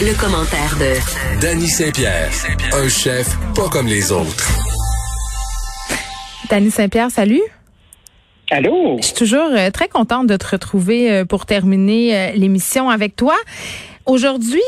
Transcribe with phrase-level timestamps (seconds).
[0.00, 2.28] Le, commentaire de Danny Saint-Pierre,
[2.72, 4.48] un chef pas comme les autres.
[6.50, 7.42] Danny Saint-Pierre, salut.
[8.50, 8.96] Allô?
[8.98, 13.14] Je suis toujours euh, très contente de te retrouver euh, pour terminer euh, l'émission avec
[13.14, 13.36] toi.
[14.04, 14.60] Aujourd'hui,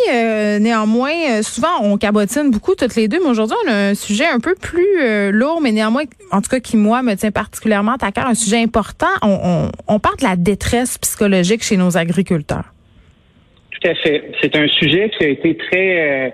[0.60, 4.40] néanmoins, souvent on cabotine beaucoup toutes les deux, mais aujourd'hui on a un sujet un
[4.40, 8.26] peu plus lourd, mais néanmoins, en tout cas qui moi me tient particulièrement à cœur,
[8.26, 9.10] un sujet important.
[9.20, 12.72] On, on, on parle de la détresse psychologique chez nos agriculteurs.
[13.80, 14.32] Tout à fait.
[14.40, 16.30] C'est un sujet qui a été très euh,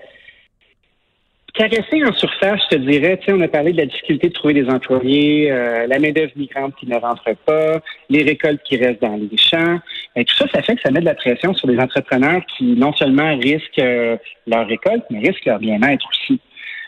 [1.54, 3.18] caressé en surface, je te dirais.
[3.18, 6.32] Tu sais, on a parlé de la difficulté de trouver des employés, euh, la main-d'œuvre
[6.36, 9.80] migrante qui ne rentre pas, les récoltes qui restent dans les champs.
[10.14, 12.64] Et tout ça, ça fait que ça met de la pression sur les entrepreneurs qui
[12.76, 16.40] non seulement risquent euh, leur récolte, mais risquent leur bien-être aussi.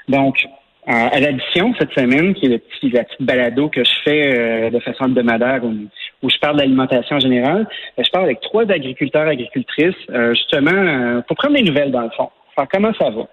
[0.08, 0.36] Donc,
[0.86, 4.78] à l'addition cette semaine, qui est le petit, la petite balado que je fais de
[4.80, 5.62] façon hebdomadaire
[6.24, 10.72] où je parle d'alimentation en général, euh, je parle avec trois agriculteurs, agricultrices, euh, justement,
[10.72, 12.30] euh, pour prendre des nouvelles dans le fond.
[12.56, 13.28] Enfin, comment ça va?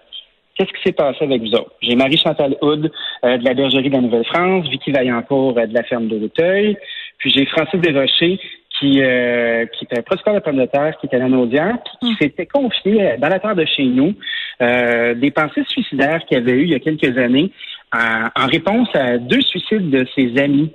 [0.54, 1.72] Qu'est-ce qui s'est passé avec vous autres?
[1.80, 6.18] J'ai Marie-Chantal Houd de la bergerie de la Nouvelle-France, Vicky Vaillancourt de la ferme de
[6.18, 6.76] l'Auteuil,
[7.16, 8.38] puis j'ai Francis Desrochers
[8.78, 12.12] qui, qui est un producteur de pommes de terre, qui est à Naudière, qui, qui
[12.12, 12.16] mm.
[12.20, 14.14] s'était confié dans la terre de chez nous
[14.60, 17.50] des pensées suicidaires qu'il avait eues il y a quelques années
[17.94, 20.70] en réponse à deux suicides de ses amis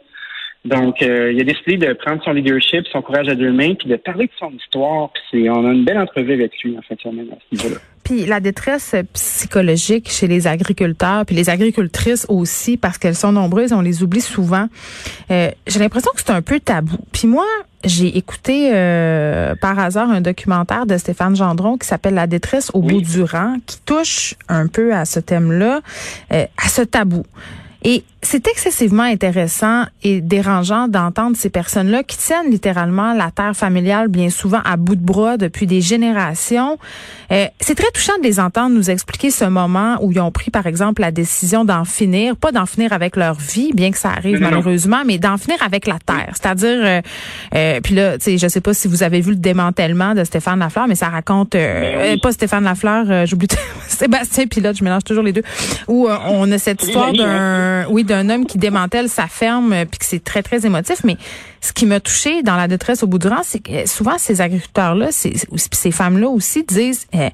[0.68, 3.88] donc, euh, il a décidé de prendre son leadership, son courage à deux mains, puis
[3.88, 5.12] de parler de son histoire.
[5.32, 7.80] Puis on a une belle entrevue avec lui en fait, à ce niveau-là.
[8.04, 13.72] Puis la détresse psychologique chez les agriculteurs, puis les agricultrices aussi, parce qu'elles sont nombreuses,
[13.72, 14.68] on les oublie souvent.
[15.32, 16.98] Euh, J'ai l'impression que c'est un peu tabou.
[17.14, 17.46] Puis moi,
[17.86, 22.82] j'ai écouté euh, par hasard un documentaire de Stéphane Gendron qui s'appelle La détresse au
[22.82, 25.82] bout du rang, qui touche un peu à ce thème-là,
[26.34, 27.24] euh, à ce tabou.
[27.90, 34.10] Et c'est excessivement intéressant et dérangeant d'entendre ces personnes-là qui tiennent littéralement la terre familiale
[34.10, 36.78] bien souvent à bout de bras depuis des générations.
[37.32, 40.52] Euh, c'est très touchant de les entendre nous expliquer ce moment où ils ont pris,
[40.52, 44.10] par exemple, la décision d'en finir, pas d'en finir avec leur vie, bien que ça
[44.10, 46.34] arrive malheureusement, mais d'en finir avec la terre.
[46.34, 47.02] C'est-à-dire, euh,
[47.56, 50.24] euh, puis là, tu sais, je sais pas si vous avez vu le démantèlement de
[50.24, 53.48] Stéphane Lafleur, mais ça raconte, ben pas Stéphane Lafleur, j'oublie
[53.88, 55.44] Sébastien Pilote, je mélange toujours les deux,
[55.88, 60.00] où on a cette histoire d'un oui, d'un homme qui démantèle sa ferme, euh, puis
[60.00, 61.02] que c'est très, très émotif.
[61.04, 61.18] Mais
[61.62, 64.42] ce qui m'a touché dans la détresse au bout du rang, c'est que souvent, ces
[64.42, 67.30] agriculteurs-là, ces femmes-là aussi disent, eh,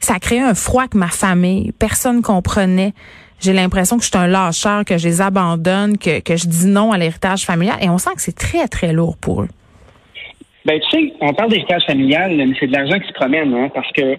[0.00, 2.92] ça a créé un froid que ma famille, personne comprenait.
[3.40, 6.66] J'ai l'impression que je suis un lâcheur, que je les abandonne, que, que je dis
[6.66, 7.76] non à l'héritage familial.
[7.82, 9.48] Et on sent que c'est très, très lourd pour eux.
[10.64, 13.70] Ben, tu sais, on parle d'héritage familial, mais c'est de l'argent qui se promène, hein,
[13.74, 14.16] parce que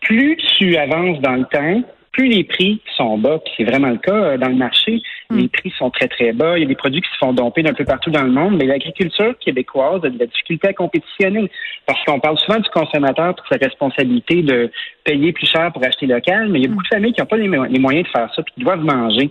[0.00, 3.98] plus tu avances dans le temps, plus les prix sont bas, puis c'est vraiment le
[3.98, 5.00] cas euh, dans le marché.
[5.30, 6.58] Les prix sont très, très bas.
[6.58, 8.56] Il y a des produits qui se font domper d'un peu partout dans le monde,
[8.56, 11.50] mais l'agriculture québécoise a de la difficulté à compétitionner
[11.86, 14.70] parce qu'on parle souvent du consommateur pour sa responsabilité de
[15.04, 16.72] payer plus cher pour acheter local, mais il y a hmm.
[16.72, 17.48] beaucoup de familles qui n'ont pas les,
[17.78, 19.30] moyens de faire ça, puis qui doivent manger.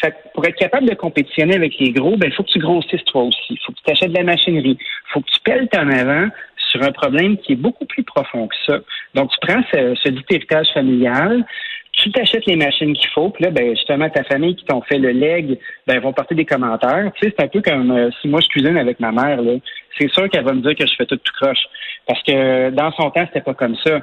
[0.00, 3.04] Fait pour être capable de compétitionner avec les gros, ben, il faut que tu grossisses
[3.04, 3.50] toi aussi.
[3.50, 4.78] Il faut que tu t'achètes de la machinerie.
[4.80, 6.28] Il faut que tu pelles en avant
[6.70, 8.78] sur un problème qui est beaucoup plus profond que ça.
[9.14, 11.44] Donc, tu prends ce, ce dit héritage familial,
[11.92, 14.98] tu t'achètes les machines qu'il faut, puis là, ben, justement, ta famille qui t'ont fait
[14.98, 17.10] le leg, ben, vont porter des commentaires.
[17.14, 19.52] Tu sais, c'est un peu comme euh, si moi je cuisine avec ma mère, là.
[19.98, 21.64] C'est sûr qu'elle va me dire que je fais tout tout croche.
[22.06, 24.00] Parce que dans son temps, c'était pas comme ça.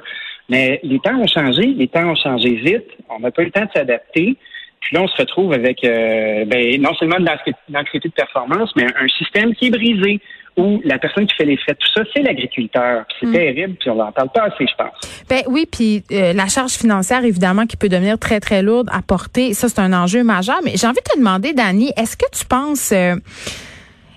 [0.48, 2.86] Mais les temps ont changé, les temps ont changé vite.
[3.08, 4.36] On n'a pas eu le temps de s'adapter.
[4.80, 7.26] Puis là, on se retrouve avec euh, ben, non seulement de
[7.68, 10.20] l'anxiété de performance, mais un système qui est brisé
[10.56, 13.04] où la personne qui fait les frais, tout ça, c'est l'agriculteur.
[13.18, 13.32] C'est mm.
[13.32, 15.10] terrible, puis on n'en parle pas assez, je pense.
[15.28, 19.02] Ben oui, puis euh, la charge financière, évidemment, qui peut devenir très, très lourde à
[19.02, 20.60] porter, ça, c'est un enjeu majeur.
[20.64, 22.92] Mais j'ai envie de te demander, Dani, est-ce que tu penses...
[22.92, 23.16] Euh,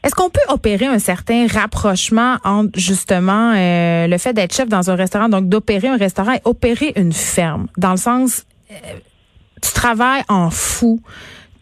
[0.03, 4.91] est-ce qu'on peut opérer un certain rapprochement entre justement euh, le fait d'être chef dans
[4.91, 10.23] un restaurant, donc d'opérer un restaurant et opérer une ferme, dans le sens, tu travailles
[10.27, 11.00] en fou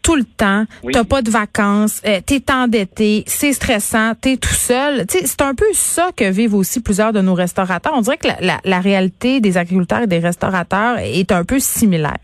[0.02, 4.48] tout le temps, tu t'as pas de vacances, euh, t'es endetté, c'est stressant, t'es tout
[4.48, 5.04] seul.
[5.08, 7.92] C'est un peu ça que vivent aussi plusieurs de nos restaurateurs.
[7.94, 12.18] On dirait que la, la, réalité des agriculteurs et des restaurateurs est un peu similaire.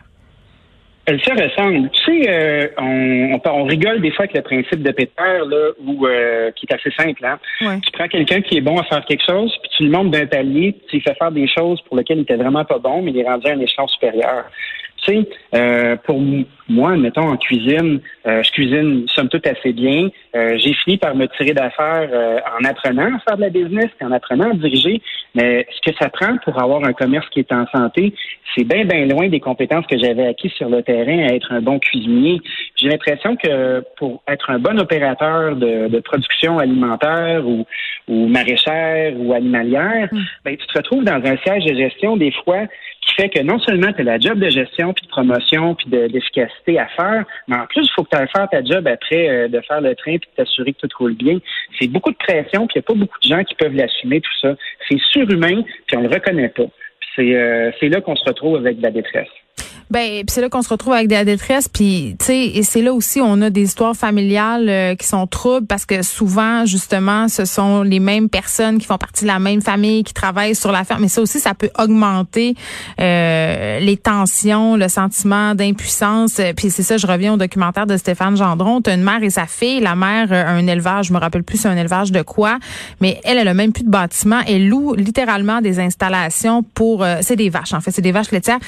[1.07, 1.89] Elle se ressemble.
[1.91, 6.07] Tu sais, euh, on, on, rigole des fois avec le principe de Peter, là, où,
[6.07, 7.25] euh, qui est assez simple.
[7.25, 7.39] Hein?
[7.61, 10.27] Tu prends quelqu'un qui est bon à faire quelque chose, puis tu lui montres d'un
[10.27, 13.13] palier, tu lui fais faire des choses pour lesquelles il était vraiment pas bon, mais
[13.13, 14.45] il est rendu à un échelon supérieur.
[15.09, 16.21] Tu sais, euh, pour
[16.69, 20.09] moi, mettons en cuisine, euh, je cuisine somme toute assez bien.
[20.37, 22.11] Euh, j'ai fini par me tirer d'affaires
[22.61, 25.01] en apprenant à faire de la business, en apprenant à diriger.
[25.35, 28.13] Mais ce que ça prend pour avoir un commerce qui est en santé,
[28.55, 31.61] c'est bien, bien loin des compétences que j'avais acquises sur le terrain à être un
[31.61, 32.41] bon cuisinier.
[32.77, 37.67] J'ai l'impression que pour être un bon opérateur de, production alimentaire ou,
[38.09, 40.19] ou maraîchère ou animalière, mm.
[40.45, 42.67] ben, tu te retrouves dans un siège de gestion des fois
[43.19, 46.79] fait que non seulement tu as la job de gestion, puis de promotion, puis d'efficacité
[46.79, 49.49] à faire, mais en plus, il faut que tu ailles faire ta job après euh,
[49.49, 51.38] de faire le train puis de t'assurer que tout roule bien.
[51.79, 54.20] C'est beaucoup de pression, puis il n'y a pas beaucoup de gens qui peuvent l'assumer,
[54.20, 54.55] tout ça.
[54.88, 56.67] C'est surhumain, puis on le reconnaît pas.
[57.17, 59.29] C'est euh, là qu'on se retrouve avec de la détresse.
[59.90, 62.82] Ben, c'est là qu'on se retrouve avec de la détresse, puis tu sais, et c'est
[62.82, 67.29] là aussi on a des histoires familiales euh, qui sont troubles parce que souvent justement,
[67.29, 70.73] ce sont les mêmes personnes qui font partie de la même famille qui travaillent sur
[70.73, 71.02] la ferme.
[71.02, 72.55] Mais ça aussi, ça peut augmenter
[73.00, 76.38] euh, les tensions, le sentiment d'impuissance.
[76.38, 78.82] Euh, puis c'est ça, je reviens au documentaire de Stéphane Gendron.
[78.82, 79.81] T'as une mère et sa fille.
[79.81, 82.58] La mère a un élevage, je me rappelle plus c'est un élevage de quoi,
[83.00, 84.40] mais elle, elle a même plus de bâtiment.
[84.46, 88.58] Elle loue littéralement des installations pour, c'est des vaches en fait, c'est des vaches laitières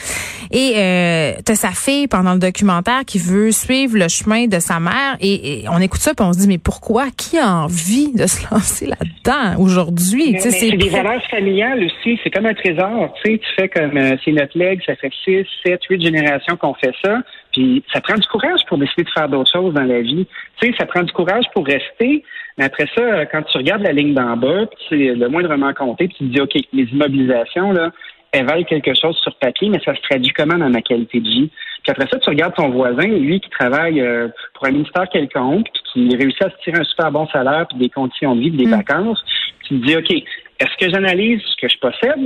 [0.51, 0.75] et
[1.11, 5.17] euh, t'as sa fille pendant le documentaire qui veut suivre le chemin de sa mère
[5.21, 7.07] et, on écoute ça puis on se dit mais pourquoi?
[7.17, 10.37] Qui a envie de se lancer là-dedans aujourd'hui?
[10.39, 14.17] C'est des valeurs familiales aussi, c'est comme un trésor, tu sais, tu fais comme euh,
[14.25, 17.19] c'est notre legs, ça fait six, sept, huit générations qu'on fait ça.
[17.53, 20.27] Puis ça prend du courage pour décider de faire d'autres choses dans la vie.
[20.61, 22.23] Tu sais, ça prend du courage pour rester.
[22.59, 26.17] Mais après ça, quand tu regardes la ligne d'en bas, c'est le moindrement compté, puis
[26.19, 27.91] tu te dis, OK, les immobilisations, là,
[28.33, 31.29] elles valent quelque chose sur papier, mais ça se traduit comment dans ma qualité de
[31.29, 31.51] vie?
[31.83, 35.67] Puis après ça, tu regardes ton voisin, lui qui travaille euh, pour un ministère quelconque,
[35.73, 38.51] puis qui réussit à se tirer un super bon salaire, puis des conditions de vie,
[38.51, 38.77] puis des mm.
[38.77, 39.25] vacances,
[39.67, 42.21] tu te dis, OK, est-ce que j'analyse ce que je possède?